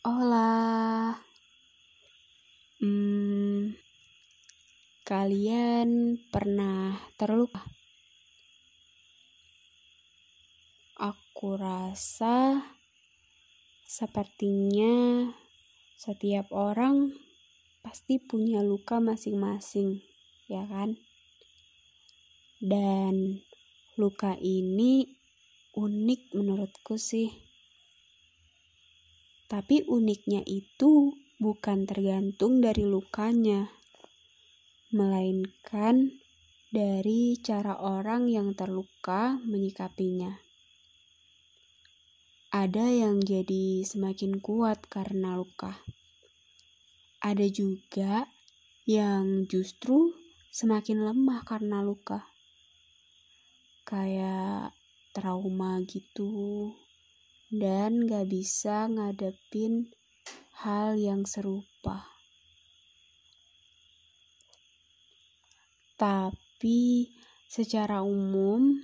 Hola. 0.00 1.12
Hmm, 2.80 3.76
kalian 5.04 6.16
pernah 6.32 6.96
terluka? 7.20 7.60
Aku 10.96 11.60
rasa 11.60 12.64
sepertinya 13.84 15.28
setiap 16.00 16.48
orang 16.48 17.12
pasti 17.84 18.16
punya 18.16 18.64
luka 18.64 19.04
masing-masing, 19.04 20.00
ya 20.48 20.64
kan? 20.64 20.96
Dan 22.56 23.44
luka 24.00 24.32
ini 24.40 25.04
unik 25.76 26.32
menurutku 26.32 26.96
sih. 26.96 27.49
Tapi 29.50 29.82
uniknya 29.90 30.46
itu 30.46 31.10
bukan 31.42 31.82
tergantung 31.82 32.62
dari 32.62 32.86
lukanya, 32.86 33.66
melainkan 34.94 36.22
dari 36.70 37.34
cara 37.42 37.74
orang 37.82 38.30
yang 38.30 38.54
terluka 38.54 39.42
menyikapinya. 39.42 40.38
Ada 42.54 42.94
yang 42.94 43.18
jadi 43.18 43.82
semakin 43.82 44.38
kuat 44.38 44.86
karena 44.86 45.34
luka. 45.34 45.82
Ada 47.18 47.50
juga 47.50 48.30
yang 48.86 49.50
justru 49.50 50.14
semakin 50.54 51.10
lemah 51.10 51.42
karena 51.42 51.82
luka. 51.82 52.22
Kayak 53.82 54.78
trauma 55.10 55.82
gitu 55.90 56.70
dan 57.50 58.06
gak 58.06 58.30
bisa 58.30 58.86
ngadepin 58.86 59.90
hal 60.62 60.94
yang 60.94 61.26
serupa. 61.26 62.06
Tapi 65.98 67.10
secara 67.50 68.00
umum, 68.00 68.78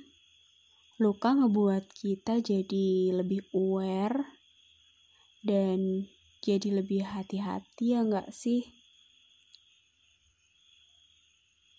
luka 1.01 1.33
ngebuat 1.33 1.89
kita 1.97 2.45
jadi 2.45 3.15
lebih 3.15 3.47
aware 3.57 4.37
dan 5.41 6.11
jadi 6.43 6.83
lebih 6.83 7.07
hati-hati 7.07 7.97
ya 7.97 8.05
nggak 8.05 8.29
sih? 8.35 8.69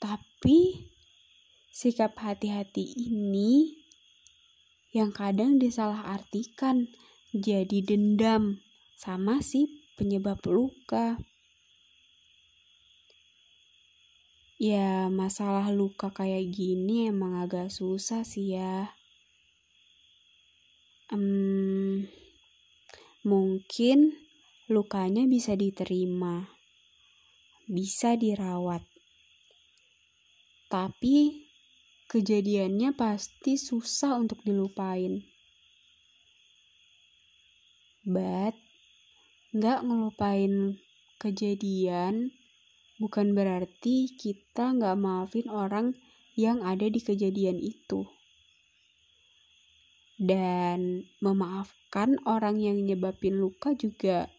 Tapi 0.01 0.89
sikap 1.69 2.17
hati-hati 2.17 2.85
ini 3.09 3.86
yang 4.95 5.11
kadang 5.11 5.59
disalahartikan 5.59 6.87
jadi 7.35 7.83
dendam 7.83 8.63
sama 8.95 9.43
si 9.43 9.67
penyebab 9.99 10.39
luka. 10.47 11.19
Ya, 14.57 15.05
masalah 15.13 15.69
luka 15.69 16.09
kayak 16.09 16.49
gini 16.49 17.13
emang 17.13 17.37
agak 17.37 17.69
susah 17.69 18.25
sih 18.25 18.57
ya. 18.57 18.97
Hmm, 21.13 22.09
mungkin 23.23 24.17
lukanya 24.67 25.23
bisa 25.29 25.53
diterima, 25.53 26.51
bisa 27.69 28.17
dirawat. 28.19 28.83
Tapi 30.67 31.46
kejadiannya 32.07 32.95
pasti 32.95 33.59
susah 33.59 34.15
untuk 34.15 34.39
dilupain. 34.47 35.21
But, 38.07 38.55
nggak 39.51 39.79
ngelupain 39.83 40.79
kejadian 41.19 42.31
bukan 42.97 43.35
berarti 43.35 44.09
kita 44.15 44.73
nggak 44.79 44.95
maafin 44.95 45.51
orang 45.51 45.99
yang 46.39 46.63
ada 46.63 46.87
di 46.87 47.03
kejadian 47.03 47.59
itu. 47.59 48.07
Dan 50.17 51.05
memaafkan 51.21 52.17
orang 52.25 52.57
yang 52.57 52.79
nyebabin 52.81 53.37
luka 53.37 53.75
juga 53.75 54.31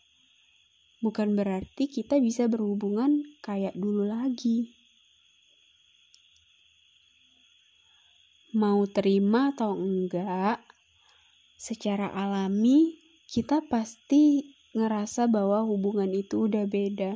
bukan 1.04 1.38
berarti 1.38 1.86
kita 1.86 2.18
bisa 2.18 2.50
berhubungan 2.50 3.22
kayak 3.44 3.76
dulu 3.76 4.08
lagi. 4.08 4.77
Mau 8.58 8.82
terima 8.90 9.54
atau 9.54 9.78
enggak, 9.78 10.58
secara 11.54 12.10
alami 12.10 12.98
kita 13.30 13.62
pasti 13.70 14.50
ngerasa 14.74 15.30
bahwa 15.30 15.62
hubungan 15.62 16.10
itu 16.10 16.50
udah 16.50 16.66
beda. 16.66 17.14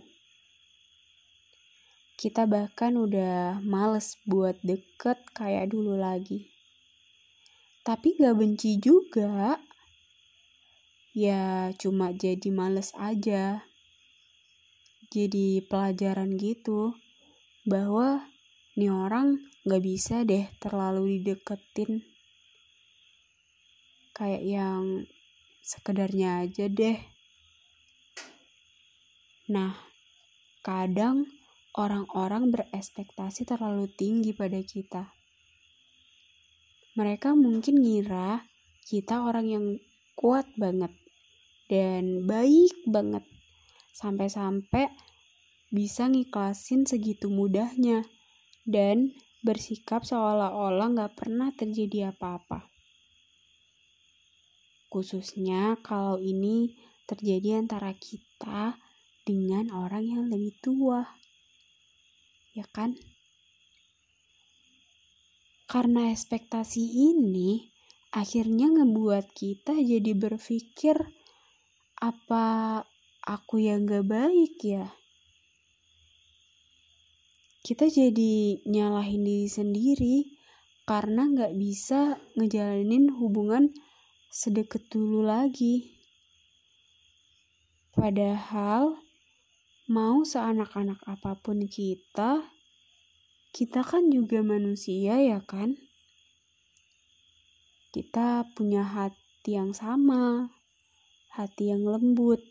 Kita 2.14 2.46
bahkan 2.46 2.94
udah 2.94 3.58
males 3.66 4.14
buat 4.22 4.54
deket 4.62 5.18
kayak 5.34 5.74
dulu 5.74 5.98
lagi. 5.98 6.46
Tapi 7.82 8.14
gak 8.14 8.38
benci 8.38 8.78
juga. 8.78 9.58
Ya 11.18 11.74
cuma 11.82 12.14
jadi 12.14 12.46
males 12.54 12.94
aja. 12.94 13.66
Jadi 15.10 15.66
pelajaran 15.66 16.38
gitu. 16.38 16.94
Bahwa 17.66 18.30
nih 18.78 18.94
orang 18.94 19.51
gak 19.62 19.82
bisa 19.82 20.26
deh 20.26 20.50
terlalu 20.58 21.22
dideketin. 21.22 22.02
Kayak 24.12 24.42
yang 24.44 24.84
sekedarnya 25.62 26.42
aja 26.42 26.66
deh. 26.66 26.98
Nah 29.50 29.78
kadang 30.66 31.26
orang-orang 31.78 32.52
berespektasi 32.52 33.46
terlalu 33.48 33.88
tinggi 33.88 34.34
pada 34.36 34.60
kita. 34.60 35.14
Mereka 36.92 37.32
mungkin 37.32 37.80
ngira 37.80 38.44
kita 38.84 39.24
orang 39.24 39.46
yang 39.48 39.66
kuat 40.18 40.44
banget 40.60 40.92
dan 41.72 42.28
baik 42.28 42.76
banget. 42.84 43.24
Sampai-sampai 43.96 44.92
bisa 45.72 46.04
ngiklasin 46.04 46.84
segitu 46.84 47.32
mudahnya 47.32 48.04
dan 48.68 49.16
bersikap 49.42 50.06
seolah-olah 50.06 50.94
gak 50.94 51.12
pernah 51.18 51.50
terjadi 51.50 52.14
apa-apa. 52.14 52.70
Khususnya 54.86 55.82
kalau 55.82 56.22
ini 56.22 56.78
terjadi 57.10 57.58
antara 57.58 57.90
kita 57.98 58.78
dengan 59.26 59.74
orang 59.74 60.04
yang 60.06 60.22
lebih 60.30 60.54
tua. 60.62 61.02
Ya 62.54 62.62
kan? 62.70 62.94
Karena 65.66 66.12
ekspektasi 66.12 66.84
ini 67.10 67.72
akhirnya 68.12 68.68
ngebuat 68.70 69.32
kita 69.32 69.74
jadi 69.74 70.12
berpikir 70.12 71.00
apa 71.98 72.78
aku 73.26 73.58
yang 73.58 73.88
gak 73.88 74.06
baik 74.06 74.54
ya? 74.62 75.01
Kita 77.62 77.86
jadi 77.86 78.58
nyalahin 78.66 79.22
diri 79.22 79.46
sendiri 79.46 80.16
karena 80.82 81.30
nggak 81.30 81.54
bisa 81.54 82.18
ngejalanin 82.34 83.14
hubungan 83.14 83.70
sedekat 84.34 84.82
dulu 84.90 85.22
lagi. 85.22 85.94
Padahal 87.94 88.98
mau 89.86 90.26
seanak-anak 90.26 91.06
apa 91.06 91.38
pun 91.38 91.70
kita, 91.70 92.42
kita 93.54 93.86
kan 93.86 94.10
juga 94.10 94.42
manusia 94.42 95.22
ya 95.22 95.38
kan? 95.38 95.78
Kita 97.94 98.42
punya 98.58 98.82
hati 98.82 99.54
yang 99.54 99.70
sama, 99.70 100.50
hati 101.30 101.70
yang 101.70 101.86
lembut. 101.86 102.42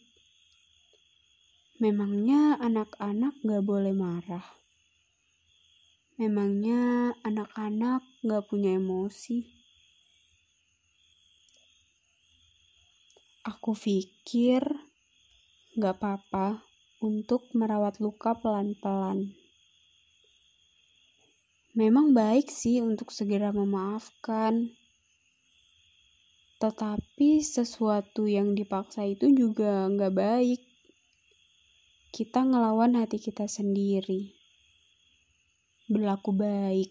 Memangnya 1.84 2.62
anak-anak 2.62 3.42
gak 3.42 3.66
boleh 3.66 3.92
marah? 3.92 4.61
Memangnya 6.21 7.18
anak-anak 7.25 8.06
gak 8.21 8.45
punya 8.45 8.77
emosi? 8.77 9.41
Aku 13.41 13.73
pikir 13.73 14.62
gak 15.73 15.97
apa-apa 15.97 16.62
untuk 17.01 17.50
merawat 17.57 17.97
luka 17.97 18.38
pelan-pelan. 18.38 19.33
Memang 21.73 22.13
baik 22.13 22.53
sih 22.53 22.85
untuk 22.85 23.09
segera 23.09 23.50
memaafkan. 23.50 24.77
Tetapi 26.62 27.41
sesuatu 27.41 28.29
yang 28.29 28.53
dipaksa 28.53 29.09
itu 29.09 29.25
juga 29.33 29.89
gak 29.89 30.13
baik. 30.13 30.62
Kita 32.13 32.45
ngelawan 32.45 32.94
hati 33.01 33.18
kita 33.18 33.50
sendiri 33.50 34.41
berlaku 35.92 36.32
baik, 36.32 36.90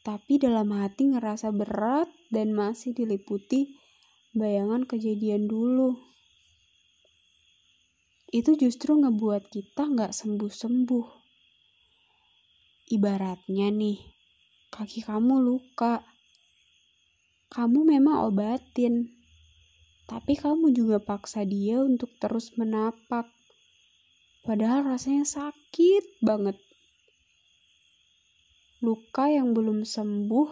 tapi 0.00 0.40
dalam 0.40 0.72
hati 0.72 1.12
ngerasa 1.12 1.52
berat 1.52 2.08
dan 2.32 2.56
masih 2.56 2.96
diliputi 2.96 3.76
bayangan 4.32 4.88
kejadian 4.88 5.46
dulu. 5.46 6.14
itu 8.34 8.58
justru 8.58 8.98
ngebuat 8.98 9.46
kita 9.46 9.86
nggak 9.86 10.10
sembuh-sembuh. 10.10 11.06
Ibaratnya 12.90 13.70
nih, 13.70 14.02
kaki 14.74 15.06
kamu 15.06 15.38
luka. 15.38 16.02
Kamu 17.54 17.86
memang 17.86 18.26
obatin, 18.26 19.06
tapi 20.10 20.34
kamu 20.34 20.74
juga 20.74 20.98
paksa 20.98 21.46
dia 21.46 21.78
untuk 21.78 22.10
terus 22.18 22.50
menapak. 22.58 23.30
Padahal 24.42 24.82
rasanya 24.82 25.22
sakit 25.22 26.18
banget. 26.18 26.58
Luka 28.84 29.32
yang 29.32 29.56
belum 29.56 29.88
sembuh 29.88 30.48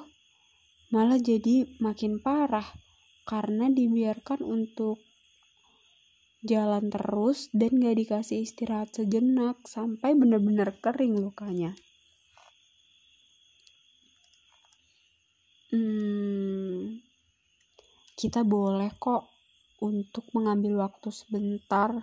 malah 0.97 1.21
jadi 1.21 1.69
makin 1.85 2.17
parah 2.25 2.65
karena 3.29 3.69
dibiarkan 3.69 4.41
untuk 4.41 5.05
jalan 6.41 6.89
terus 6.89 7.53
dan 7.53 7.77
gak 7.77 8.01
dikasih 8.01 8.41
istirahat 8.41 8.91
sejenak 8.97 9.61
sampai 9.69 10.17
benar-benar 10.17 10.75
kering 10.81 11.21
lukanya. 11.21 11.77
Hmm, 15.73 17.01
kita 18.17 18.49
boleh 18.49 18.93
kok 18.97 19.29
untuk 19.85 20.25
mengambil 20.33 20.89
waktu 20.89 21.09
sebentar 21.13 22.01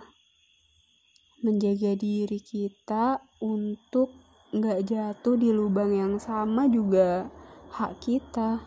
menjaga 1.40 1.96
diri 1.96 2.38
kita 2.38 3.18
untuk 3.40 4.29
gak 4.54 4.86
jatuh 4.86 5.34
di 5.38 5.54
lubang 5.54 5.94
yang 5.94 6.14
sama 6.18 6.66
juga 6.66 7.30
hak 7.74 8.02
kita. 8.02 8.62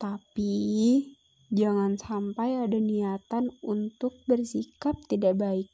Tapi 0.00 0.54
Jangan 1.54 1.94
sampai 1.94 2.66
ada 2.66 2.82
niatan 2.82 3.46
untuk 3.62 4.18
bersikap 4.26 4.98
tidak 5.06 5.38
baik, 5.38 5.70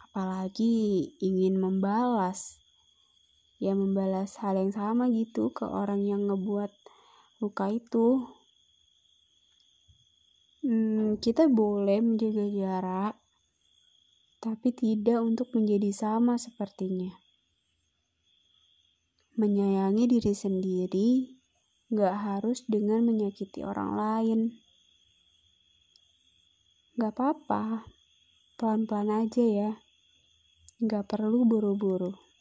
apalagi 0.00 1.04
ingin 1.20 1.60
membalas, 1.60 2.56
ya 3.60 3.76
membalas 3.76 4.40
hal 4.40 4.56
yang 4.56 4.72
sama 4.72 5.12
gitu 5.12 5.52
ke 5.52 5.68
orang 5.68 6.08
yang 6.08 6.32
ngebuat 6.32 6.72
luka 7.44 7.76
itu. 7.76 8.24
Hmm, 10.64 11.20
kita 11.20 11.52
boleh 11.52 12.00
menjaga 12.00 12.48
jarak, 12.48 13.14
tapi 14.42 14.74
tidak 14.74 15.22
untuk 15.22 15.54
menjadi 15.54 15.94
sama 15.94 16.34
sepertinya. 16.34 17.14
Menyayangi 19.38 20.10
diri 20.10 20.34
sendiri 20.34 21.08
Gak 21.92 22.24
harus 22.24 22.64
dengan 22.64 23.04
menyakiti 23.04 23.60
orang 23.60 23.92
lain. 23.92 24.40
Gak 26.96 27.12
apa-apa, 27.12 27.84
pelan-pelan 28.56 29.28
aja 29.28 29.44
ya. 29.44 29.70
Gak 30.80 31.04
perlu 31.04 31.44
buru-buru. 31.44 32.31